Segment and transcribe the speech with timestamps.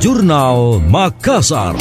[0.00, 1.74] Jurnal Makassar.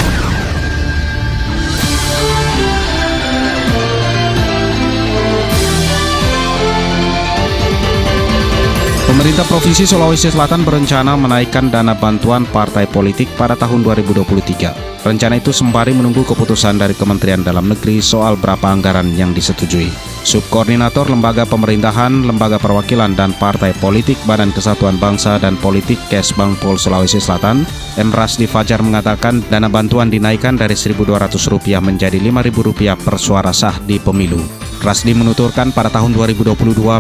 [9.08, 15.08] Pemerintah Provinsi Sulawesi Selatan berencana menaikkan dana bantuan partai politik pada tahun 2023.
[15.08, 19.88] Rencana itu sembari menunggu keputusan dari Kementerian Dalam Negeri soal berapa anggaran yang disetujui.
[20.28, 26.76] Subkoordinator Lembaga Pemerintahan, Lembaga Perwakilan dan Partai Politik Badan Kesatuan Bangsa dan Politik Kesbang Pol
[26.76, 27.64] Sulawesi Selatan,
[27.96, 28.12] M.
[28.12, 34.67] Rasdi Fajar mengatakan dana bantuan dinaikkan dari Rp1.200 menjadi Rp5.000 per suara sah di pemilu.
[34.78, 36.54] Rasdi menuturkan pada tahun 2022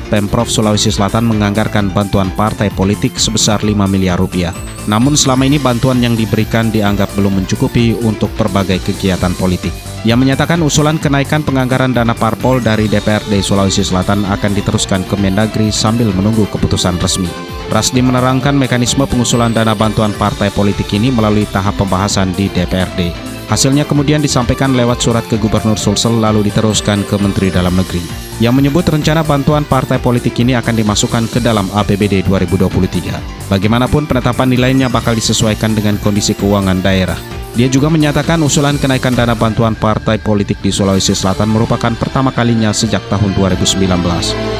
[0.09, 4.49] Pemprov Sulawesi Selatan menganggarkan bantuan partai politik sebesar 5 miliar rupiah.
[4.89, 9.75] Namun selama ini bantuan yang diberikan dianggap belum mencukupi untuk berbagai kegiatan politik.
[10.07, 15.69] Ia menyatakan usulan kenaikan penganggaran dana parpol dari DPRD Sulawesi Selatan akan diteruskan ke Mendagri
[15.69, 17.29] sambil menunggu keputusan resmi.
[17.67, 23.26] Rasdi menerangkan mekanisme pengusulan dana bantuan partai politik ini melalui tahap pembahasan di DPRD.
[23.47, 28.53] Hasilnya kemudian disampaikan lewat surat ke Gubernur Sulsel lalu diteruskan ke Menteri Dalam Negeri yang
[28.53, 33.47] menyebut rencana bantuan partai politik ini akan dimasukkan ke dalam APBD 2023.
[33.47, 37.17] Bagaimanapun penetapan nilainya bakal disesuaikan dengan kondisi keuangan daerah.
[37.57, 42.69] Dia juga menyatakan usulan kenaikan dana bantuan partai politik di Sulawesi Selatan merupakan pertama kalinya
[42.69, 44.56] sejak tahun 2019.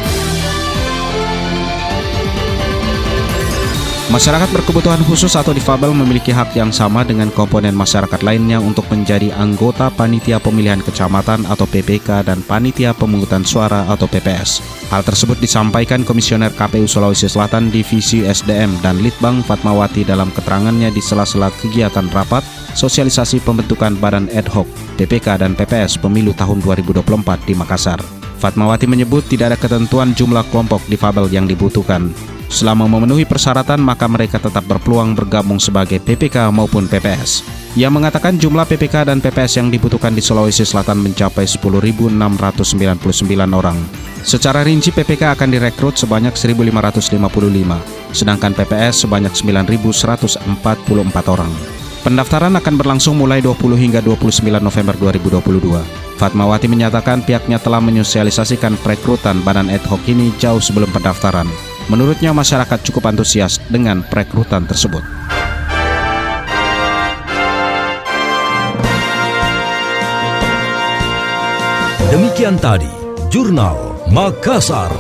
[4.18, 9.30] Masyarakat berkebutuhan khusus atau difabel memiliki hak yang sama dengan komponen masyarakat lainnya untuk menjadi
[9.38, 14.66] anggota Panitia Pemilihan Kecamatan atau PPK dan Panitia Pemungutan Suara atau PPS.
[14.90, 20.98] Hal tersebut disampaikan Komisioner KPU Sulawesi Selatan Divisi SDM dan Litbang Fatmawati dalam keterangannya di
[20.98, 22.42] sela-sela kegiatan rapat
[22.74, 24.66] sosialisasi pembentukan Badan Ad Hoc
[24.98, 27.06] PPK dan PPS Pemilu tahun 2024
[27.46, 28.02] di Makassar.
[28.42, 32.10] Fatmawati menyebut tidak ada ketentuan jumlah kelompok difabel yang dibutuhkan.
[32.48, 37.44] Selama memenuhi persyaratan, maka mereka tetap berpeluang bergabung sebagai PPK maupun PPS.
[37.78, 42.18] Ia mengatakan jumlah PPK dan PPS yang dibutuhkan di Sulawesi Selatan mencapai 10.699
[43.54, 43.78] orang.
[44.26, 47.22] Secara rinci PPK akan direkrut sebanyak 1.555,
[48.18, 50.42] sedangkan PPS sebanyak 9.144
[51.30, 51.52] orang.
[52.02, 55.84] Pendaftaran akan berlangsung mulai 20 hingga 29 November 2022.
[56.18, 61.46] Fatmawati menyatakan pihaknya telah menyosialisasikan perekrutan badan ad hoc ini jauh sebelum pendaftaran.
[61.88, 65.04] Menurutnya masyarakat cukup antusias dengan perekrutan tersebut.
[72.12, 72.92] Demikian tadi,
[73.32, 74.92] Jurnal Makassar.